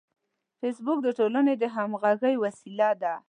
[0.59, 3.13] فېسبوک د ټولنې د همغږۍ وسیله ده